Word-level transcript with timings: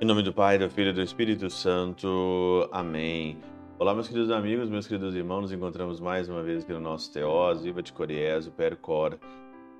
Em 0.00 0.04
nome 0.06 0.22
do 0.22 0.32
Pai, 0.32 0.56
do 0.56 0.70
Filho 0.70 0.88
e 0.88 0.92
do 0.94 1.02
Espírito 1.02 1.50
Santo. 1.50 2.66
Amém. 2.72 3.36
Olá, 3.78 3.92
meus 3.92 4.08
queridos 4.08 4.30
amigos, 4.30 4.70
meus 4.70 4.86
queridos 4.86 5.14
irmãos, 5.14 5.42
nos 5.42 5.52
encontramos 5.52 6.00
mais 6.00 6.30
uma 6.30 6.42
vez 6.42 6.64
aqui 6.64 6.72
no 6.72 6.80
nosso 6.80 7.12
Teós, 7.12 7.62
Viva 7.62 7.82
de 7.82 7.92
Coriezo, 7.92 8.50
Percor, 8.52 9.18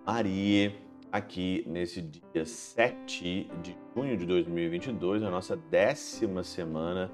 Maria, 0.06 0.74
aqui 1.10 1.64
nesse 1.66 2.02
dia 2.02 2.44
7 2.44 3.50
de 3.62 3.74
junho 3.96 4.18
de 4.18 4.26
2022, 4.26 5.22
a 5.22 5.30
nossa 5.30 5.56
décima 5.56 6.42
semana 6.42 7.10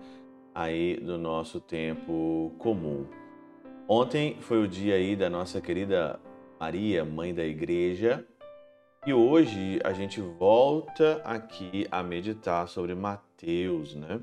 aí 0.52 0.96
do 0.96 1.16
nosso 1.16 1.60
tempo 1.60 2.52
comum. 2.58 3.06
Ontem 3.86 4.38
foi 4.40 4.62
o 4.64 4.66
dia 4.68 4.94
aí 4.94 5.14
da 5.14 5.28
nossa 5.28 5.60
querida 5.60 6.18
Maria, 6.58 7.04
mãe 7.04 7.34
da 7.34 7.44
igreja, 7.44 8.26
e 9.06 9.12
hoje 9.12 9.78
a 9.84 9.92
gente 9.92 10.22
volta 10.22 11.20
aqui 11.22 11.86
a 11.90 12.02
meditar 12.02 12.66
sobre 12.66 12.94
Mateus, 12.94 13.94
né? 13.94 14.22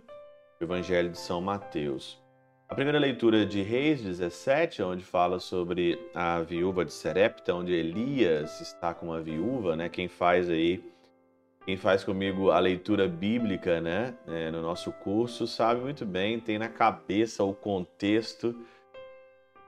O 0.59 0.63
Evangelho 0.63 1.11
de 1.11 1.19
São 1.19 1.39
Mateus. 1.41 2.19
A 2.67 2.73
primeira 2.73 2.97
leitura 2.97 3.45
de 3.45 3.61
Reis 3.61 4.01
17, 4.01 4.81
onde 4.81 5.03
fala 5.03 5.39
sobre 5.39 6.09
a 6.15 6.41
viúva 6.41 6.83
de 6.83 6.91
Serepta, 6.91 7.53
onde 7.53 7.71
Elias 7.71 8.61
está 8.61 8.95
com 8.95 9.07
uma 9.07 9.21
viúva, 9.21 9.75
né? 9.75 9.89
Quem 9.89 10.07
faz 10.07 10.49
aí, 10.49 10.83
quem 11.67 11.77
faz 11.77 12.03
comigo 12.03 12.49
a 12.49 12.57
leitura 12.57 13.07
bíblica, 13.07 13.79
né? 13.79 14.15
É, 14.27 14.49
no 14.49 14.63
nosso 14.63 14.91
curso, 14.91 15.45
sabe 15.45 15.81
muito 15.81 16.03
bem, 16.03 16.39
tem 16.39 16.57
na 16.57 16.67
cabeça 16.67 17.43
o 17.43 17.53
contexto 17.53 18.55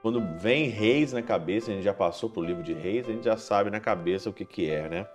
quando 0.04 0.22
vem 0.38 0.68
reis 0.68 1.14
na 1.14 1.22
cabeça, 1.22 1.72
a 1.72 1.74
gente 1.74 1.86
já 1.86 1.94
passou 1.94 2.30
para 2.30 2.42
o 2.42 2.46
livro 2.46 2.62
de 2.62 2.74
reis, 2.74 3.08
a 3.08 3.12
gente 3.14 3.24
já 3.24 3.38
sabe 3.38 3.72
na 3.72 3.80
cabeça 3.80 4.30
o 4.30 4.34
que, 4.34 4.44
que 4.44 4.70
é, 4.70 4.90
né? 4.90 5.08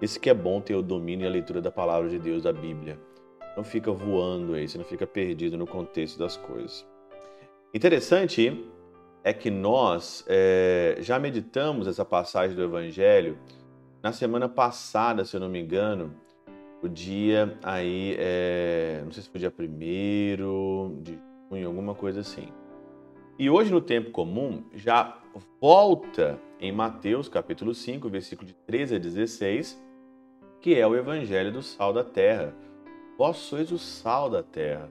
Isso 0.00 0.18
que 0.18 0.30
é 0.30 0.34
bom 0.34 0.58
ter 0.58 0.74
o 0.74 0.80
domínio 0.80 1.24
e 1.24 1.28
a 1.28 1.30
leitura 1.30 1.60
da 1.60 1.70
palavra 1.70 2.08
de 2.08 2.18
Deus, 2.18 2.42
da 2.42 2.52
Bíblia. 2.52 2.98
Não 3.54 3.62
fica 3.62 3.92
voando 3.92 4.54
aí, 4.54 4.66
você 4.66 4.78
não 4.78 4.86
fica 4.86 5.06
perdido 5.06 5.58
no 5.58 5.66
contexto 5.66 6.18
das 6.18 6.34
coisas. 6.38 6.86
Interessante 7.74 8.66
é 9.22 9.34
que 9.34 9.50
nós 9.50 10.24
é, 10.26 10.96
já 11.00 11.18
meditamos 11.18 11.86
essa 11.86 12.02
passagem 12.02 12.56
do 12.56 12.62
Evangelho 12.62 13.38
na 14.02 14.12
semana 14.12 14.48
passada, 14.48 15.26
se 15.26 15.36
eu 15.36 15.40
não 15.40 15.50
me 15.50 15.60
engano, 15.60 16.14
o 16.82 16.88
dia 16.88 17.58
aí, 17.62 18.16
é, 18.18 19.02
não 19.04 19.12
sei 19.12 19.24
se 19.24 19.28
foi 19.28 19.38
dia 19.38 19.50
primeiro 19.50 20.98
de 21.02 21.18
junho, 21.50 21.66
alguma 21.66 21.94
coisa 21.94 22.20
assim. 22.20 22.48
E 23.38 23.48
hoje 23.48 23.72
no 23.72 23.80
tempo 23.80 24.10
comum 24.10 24.62
já 24.74 25.18
volta 25.58 26.38
em 26.60 26.70
Mateus 26.70 27.28
capítulo 27.28 27.74
5, 27.74 28.08
versículo 28.10 28.46
de 28.46 28.52
13 28.52 28.96
a 28.96 28.98
16, 28.98 29.82
que 30.60 30.74
é 30.78 30.86
o 30.86 30.94
evangelho 30.94 31.50
do 31.50 31.62
sal 31.62 31.94
da 31.94 32.04
terra. 32.04 32.54
Vós 33.16 33.38
sois 33.38 33.72
o 33.72 33.78
sal 33.78 34.28
da 34.28 34.42
terra. 34.42 34.90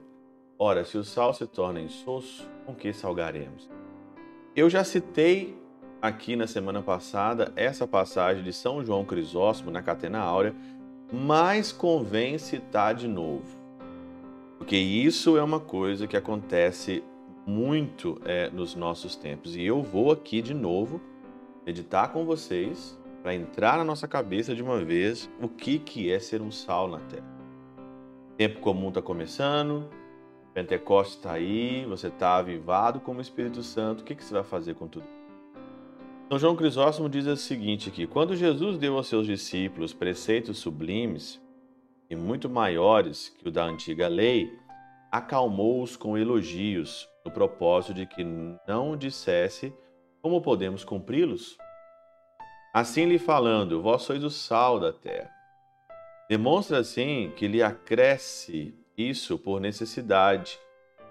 Ora, 0.58 0.84
se 0.84 0.98
o 0.98 1.04
sal 1.04 1.32
se 1.32 1.46
torna 1.46 1.80
insosso, 1.80 2.48
com 2.66 2.74
que 2.74 2.92
salgaremos? 2.92 3.70
Eu 4.56 4.68
já 4.68 4.82
citei 4.82 5.56
aqui 6.00 6.34
na 6.34 6.48
semana 6.48 6.82
passada 6.82 7.52
essa 7.54 7.86
passagem 7.86 8.42
de 8.42 8.52
São 8.52 8.84
João 8.84 9.04
Crisóstomo 9.04 9.70
na 9.70 9.82
Catena 9.82 10.18
Áurea, 10.18 10.54
mas 11.12 11.70
convém 11.70 12.38
citar 12.38 12.94
de 12.94 13.06
novo. 13.06 13.56
Porque 14.58 14.76
isso 14.76 15.36
é 15.36 15.42
uma 15.42 15.60
coisa 15.60 16.08
que 16.08 16.16
acontece 16.16 17.04
muito 17.46 18.20
é, 18.24 18.50
nos 18.50 18.74
nossos 18.74 19.16
tempos. 19.16 19.56
E 19.56 19.62
eu 19.62 19.82
vou 19.82 20.10
aqui 20.10 20.40
de 20.40 20.54
novo 20.54 21.00
meditar 21.66 22.12
com 22.12 22.24
vocês 22.24 22.98
para 23.22 23.34
entrar 23.34 23.78
na 23.78 23.84
nossa 23.84 24.08
cabeça 24.08 24.54
de 24.54 24.62
uma 24.62 24.82
vez 24.84 25.30
o 25.40 25.48
que, 25.48 25.78
que 25.78 26.10
é 26.10 26.18
ser 26.18 26.42
um 26.42 26.50
sal 26.50 26.88
na 26.88 26.98
terra. 26.98 27.30
Tempo 28.36 28.60
comum 28.60 28.88
está 28.88 29.00
começando, 29.00 29.88
Pentecostes 30.52 31.16
está 31.16 31.32
aí, 31.32 31.84
você 31.86 32.08
está 32.08 32.36
avivado 32.36 33.00
como 33.00 33.20
Espírito 33.20 33.62
Santo, 33.62 34.00
o 34.00 34.04
que, 34.04 34.14
que 34.14 34.24
você 34.24 34.34
vai 34.34 34.42
fazer 34.42 34.74
com 34.74 34.88
tudo? 34.88 35.06
Então 36.26 36.38
João 36.38 36.56
Crisóstomo 36.56 37.08
diz 37.08 37.26
o 37.26 37.36
seguinte 37.36 37.88
aqui, 37.88 38.06
quando 38.06 38.34
Jesus 38.34 38.78
deu 38.78 38.96
aos 38.96 39.06
seus 39.06 39.26
discípulos 39.26 39.92
preceitos 39.92 40.58
sublimes 40.58 41.40
e 42.08 42.16
muito 42.16 42.48
maiores 42.48 43.28
que 43.28 43.48
o 43.48 43.52
da 43.52 43.64
antiga 43.64 44.08
lei, 44.08 44.50
acalmou-os 45.10 45.96
com 45.96 46.16
elogios, 46.16 47.08
no 47.24 47.30
propósito 47.30 47.94
de 47.94 48.06
que 48.06 48.24
não 48.66 48.96
dissesse 48.96 49.72
como 50.20 50.40
podemos 50.40 50.84
cumpri-los. 50.84 51.56
Assim 52.72 53.04
lhe 53.04 53.18
falando, 53.18 53.82
vós 53.82 54.02
sois 54.02 54.24
o 54.24 54.30
sal 54.30 54.80
da 54.80 54.92
terra. 54.92 55.30
Demonstra 56.28 56.78
assim 56.78 57.32
que 57.36 57.46
lhe 57.46 57.62
acresce 57.62 58.74
isso 58.96 59.38
por 59.38 59.60
necessidade, 59.60 60.58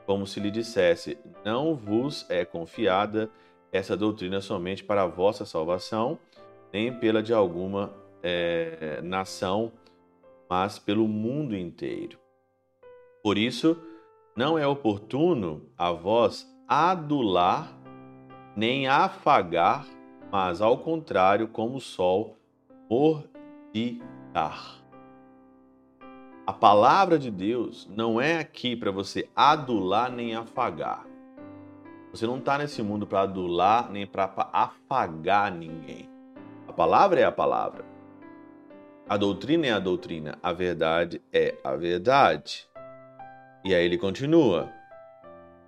como 0.06 0.26
se 0.26 0.40
lhe 0.40 0.50
dissesse: 0.50 1.18
Não 1.46 1.76
vos 1.76 2.28
é 2.30 2.44
confiada 2.44 3.30
essa 3.72 3.96
doutrina 3.96 4.42
somente 4.42 4.84
para 4.84 5.04
a 5.04 5.08
vossa 5.08 5.46
salvação, 5.46 6.18
nem 6.74 6.92
pela 6.92 7.22
de 7.22 7.34
alguma 7.34 7.94
é, 8.24 9.00
nação, 9.04 9.72
mas 10.50 10.80
pelo 10.80 11.08
mundo 11.08 11.56
inteiro. 11.56 12.18
Por 13.24 13.38
isso, 13.38 13.80
não 14.36 14.58
é 14.58 14.66
oportuno 14.66 15.64
a 15.78 15.92
vós 15.92 16.48
adular 16.68 17.72
nem 18.56 18.88
afagar, 18.88 19.86
mas 20.32 20.62
ao 20.62 20.78
contrário, 20.78 21.48
como 21.48 21.78
o 21.78 21.82
sol, 21.82 22.38
mordicar. 22.90 24.82
A 26.46 26.54
palavra 26.54 27.18
de 27.20 27.30
Deus 27.30 27.88
não 27.90 28.20
é 28.20 28.40
aqui 28.40 28.76
para 28.76 28.92
você 28.92 29.30
adular 29.36 30.12
nem 30.12 30.36
afagar. 30.36 31.06
Você 32.12 32.28
não 32.28 32.40
está 32.40 32.58
nesse 32.58 32.82
mundo 32.82 33.08
para 33.08 33.22
adular 33.22 33.90
nem 33.90 34.06
para 34.06 34.30
afagar 34.52 35.52
ninguém. 35.52 36.10
A 36.68 36.74
palavra 36.74 37.22
é 37.22 37.24
a 37.24 37.32
palavra. 37.32 37.86
A 39.08 39.18
doutrina 39.18 39.68
é 39.68 39.72
a 39.72 39.80
doutrina. 39.80 40.38
A 40.42 40.52
verdade 40.52 41.22
é 41.32 41.58
a 41.64 41.76
verdade. 41.76 42.71
E 43.64 43.76
aí 43.76 43.86
ele 43.86 43.98
continua: 43.98 44.72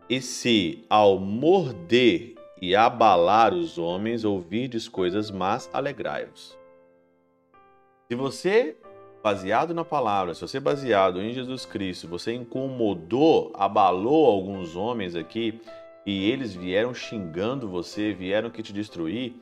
E 0.10 0.20
se 0.20 0.84
ao 0.90 1.20
morder 1.20 2.36
e 2.62 2.76
abalar 2.76 3.54
os 3.54 3.78
homens 3.78 4.26
ouvirdes 4.26 4.88
coisas 4.88 5.30
más, 5.30 5.70
alegrai-vos. 5.72 6.58
Se 8.10 8.16
você, 8.16 8.76
baseado 9.22 9.74
na 9.74 9.86
palavra, 9.86 10.34
se 10.34 10.42
você 10.42 10.60
baseado 10.60 11.22
em 11.22 11.34
Jesus 11.34 11.66
Cristo, 11.66 12.08
você 12.08 12.34
incomodou, 12.34 13.52
abalou 13.54 14.26
alguns 14.26 14.76
homens 14.76 15.16
aqui 15.16 15.62
e 16.06 16.30
eles 16.30 16.56
vieram 16.56 16.94
xingando 16.94 17.70
você, 17.70 18.14
vieram 18.14 18.50
que 18.50 18.64
te 18.64 18.74
destruir, 18.74 19.36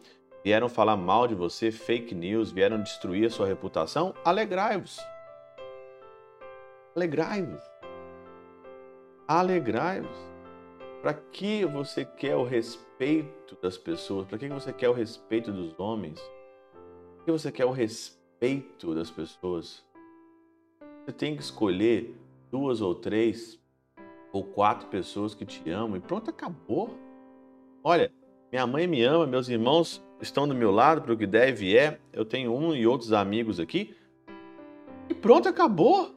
vieram 0.43 0.67
falar 0.67 0.97
mal 0.97 1.27
de 1.27 1.35
você, 1.35 1.71
fake 1.71 2.13
news, 2.13 2.51
vieram 2.51 2.81
destruir 2.81 3.27
a 3.27 3.29
sua 3.29 3.47
reputação, 3.47 4.13
alegrai-vos. 4.25 4.99
Alegrai-vos 6.95 7.70
alegrai-vos. 9.27 10.31
Para 11.01 11.13
que 11.13 11.65
você 11.65 12.05
quer 12.05 12.35
o 12.35 12.43
respeito 12.43 13.57
das 13.61 13.77
pessoas? 13.77 14.27
Para 14.27 14.37
que 14.37 14.47
você 14.47 14.71
quer 14.71 14.89
o 14.89 14.93
respeito 14.93 15.51
dos 15.51 15.79
homens? 15.79 16.19
Para 17.15 17.25
que 17.25 17.31
você 17.31 17.51
quer 17.51 17.65
o 17.65 17.71
respeito 17.71 18.93
das 18.93 19.09
pessoas? 19.09 19.83
Você 21.05 21.11
tem 21.11 21.35
que 21.35 21.41
escolher 21.41 22.15
duas 22.51 22.81
ou 22.81 22.93
três 22.93 23.59
ou 24.31 24.43
quatro 24.43 24.87
pessoas 24.89 25.33
que 25.33 25.45
te 25.45 25.69
amam 25.69 25.97
e 25.97 25.99
pronto, 25.99 26.29
acabou. 26.29 26.97
Olha, 27.83 28.11
minha 28.51 28.67
mãe 28.67 28.85
me 28.85 29.03
ama, 29.03 29.25
meus 29.25 29.49
irmãos 29.49 30.03
estão 30.21 30.47
do 30.47 30.53
meu 30.53 30.71
lado 30.71 31.01
para 31.01 31.13
o 31.13 31.17
que 31.17 31.25
deve 31.25 31.75
é. 31.75 31.99
Eu 32.13 32.23
tenho 32.23 32.53
um 32.53 32.75
e 32.75 32.85
outros 32.85 33.11
amigos 33.11 33.59
aqui. 33.59 33.95
E 35.09 35.13
pronto, 35.13 35.49
acabou. 35.49 36.13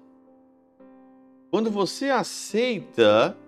Quando 1.55 1.71
você 1.71 2.11
aceita 2.11 3.39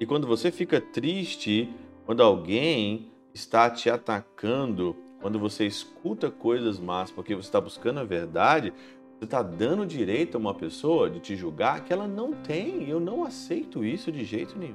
e 0.00 0.04
quando 0.04 0.26
você 0.26 0.50
fica 0.50 0.80
triste 0.80 1.72
quando 2.04 2.20
alguém 2.20 3.12
está 3.32 3.70
te 3.70 3.88
atacando, 3.88 4.96
quando 5.20 5.38
você 5.38 5.64
escuta 5.64 6.32
coisas 6.32 6.80
más 6.80 7.12
porque 7.12 7.36
você 7.36 7.46
está 7.46 7.60
buscando 7.60 8.00
a 8.00 8.04
verdade, 8.04 8.74
você 9.16 9.24
está 9.24 9.40
dando 9.40 9.86
direito 9.86 10.34
a 10.34 10.40
uma 10.40 10.52
pessoa 10.52 11.08
de 11.08 11.20
te 11.20 11.36
julgar 11.36 11.84
que 11.84 11.92
ela 11.92 12.08
não 12.08 12.32
tem. 12.32 12.90
Eu 12.90 12.98
não 12.98 13.22
aceito 13.22 13.84
isso 13.84 14.10
de 14.10 14.24
jeito 14.24 14.58
nenhum. 14.58 14.74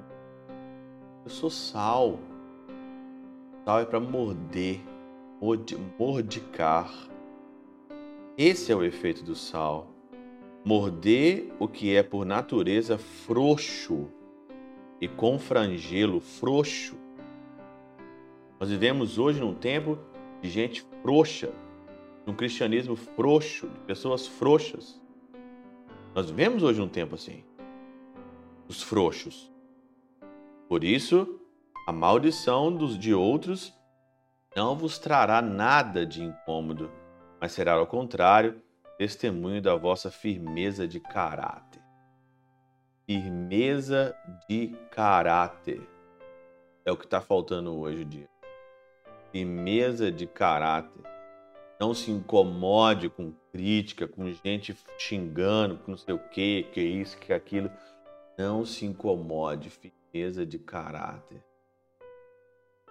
Eu 1.25 1.30
sou 1.30 1.50
sal. 1.50 2.18
Sal 3.66 3.81
é 3.81 3.86
para 3.86 4.00
morder, 4.00 4.80
mordicar. 6.00 6.89
Esse 8.38 8.71
é 8.71 8.75
o 8.75 8.86
efeito 8.86 9.21
do 9.21 9.36
sal 9.36 9.93
morder 10.63 11.51
o 11.60 11.68
que 11.68 11.95
é 11.95 12.01
por 12.01 12.25
natureza 12.25 12.98
frouxo 12.98 14.10
e 15.01 15.07
confrangê-lo 15.07 16.21
frouxo. 16.21 16.98
Nós 18.60 18.69
vivemos 18.69 19.18
hoje 19.18 19.42
num 19.42 19.54
tempo 19.54 19.98
de 20.42 20.50
gente 20.50 20.86
frouxa, 21.01 21.51
num 22.25 22.33
cristianismo 22.33 22.95
frouxo, 22.95 23.68
de 23.68 23.80
pessoas 23.81 24.25
frouxas. 24.25 25.01
Nós 26.15 26.30
vivemos 26.30 26.63
hoje 26.63 26.80
num 26.80 26.88
tempo 26.88 27.16
assim, 27.16 27.44
os 28.68 28.81
frouxos. 28.81 29.51
Por 30.69 30.83
isso, 30.83 31.39
a 31.86 31.92
maldição 31.92 32.74
dos 32.74 32.98
de 32.98 33.13
outros 33.13 33.74
não 34.56 34.77
vos 34.77 34.98
trará 34.98 35.42
nada 35.42 36.06
de 36.06 36.24
incômodo, 36.24 36.89
mas 37.42 37.51
será 37.51 37.74
ao 37.74 37.88
contrário, 37.88 38.62
testemunho 38.98 39.62
da 39.62 39.75
vossa 39.75 40.12
firmeza 40.12 40.88
de 40.88 41.00
caráter. 41.00 41.81
Firmeza 43.06 44.16
de 44.48 44.69
caráter 44.92 45.81
é 46.86 46.92
o 46.92 46.98
que 46.98 47.06
está 47.06 47.19
faltando 47.19 47.74
hoje 47.78 48.06
dia. 48.06 48.30
Firmeza 49.31 50.12
de 50.12 50.28
caráter. 50.28 51.04
Não 51.80 51.94
se 51.94 52.12
incomode 52.12 53.10
com 53.10 53.34
crítica, 53.51 54.07
com 54.07 54.31
gente 54.31 54.78
xingando, 54.98 55.78
com 55.80 55.92
não 55.92 55.98
sei 55.98 56.13
o 56.13 56.19
que, 56.19 56.63
que 56.72 56.81
isso, 56.81 57.18
que 57.18 57.34
aquilo. 57.34 57.69
Não 58.38 58.66
se 58.66 58.86
incomode. 58.86 59.69
Firmeza 59.69 60.45
de 60.45 60.60
caráter. 60.60 61.44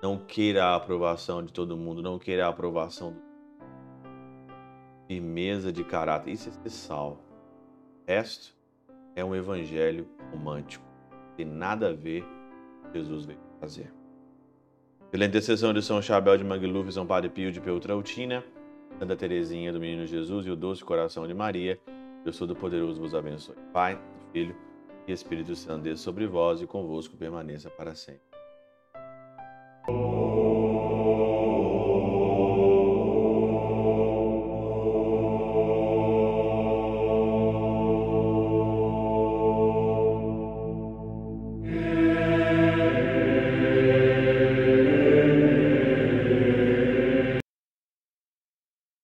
Não 0.02 0.18
queira 0.18 0.64
a 0.64 0.74
aprovação 0.74 1.44
de 1.44 1.52
todo 1.52 1.76
mundo, 1.76 2.02
não 2.02 2.18
queira 2.18 2.46
a 2.46 2.50
aprovação 2.50 3.12
do 3.12 3.31
firmeza 5.12 5.72
de 5.72 5.84
caráter. 5.84 6.32
Isso 6.32 6.48
é 6.48 6.52
ser 6.52 6.70
sal. 6.70 7.18
Resto 8.06 8.54
é 9.14 9.24
um 9.24 9.34
evangelho 9.34 10.06
romântico. 10.30 10.84
Tem 11.36 11.44
nada 11.44 11.90
a 11.90 11.92
ver 11.92 12.22
com 12.22 12.88
o 12.88 12.92
que 12.92 12.98
Jesus 12.98 13.24
veio 13.24 13.38
fazer. 13.60 13.92
Pela 15.10 15.26
intercessão 15.26 15.74
de 15.74 15.82
São 15.82 16.00
Chabel 16.00 16.38
de 16.38 16.44
Mangluf, 16.44 16.90
São 16.90 17.06
Padre 17.06 17.28
Pio 17.28 17.52
de 17.52 17.60
Peutrautina, 17.60 18.42
Santa 18.98 19.14
Teresinha 19.14 19.72
do 19.72 19.78
Menino 19.78 20.06
Jesus 20.06 20.46
e 20.46 20.50
o 20.50 20.56
Doce 20.56 20.82
Coração 20.82 21.26
de 21.26 21.34
Maria, 21.34 21.78
Deus 22.24 22.38
Todo-Poderoso 22.38 23.00
vos 23.00 23.14
abençoe. 23.14 23.56
Pai, 23.72 24.00
Filho 24.32 24.56
e 25.06 25.12
Espírito 25.12 25.54
Santo, 25.54 25.82
desça 25.82 26.02
sobre 26.02 26.26
vós 26.26 26.62
e 26.62 26.66
convosco 26.66 27.16
permaneça 27.16 27.68
para 27.68 27.94
sempre. 27.94 28.22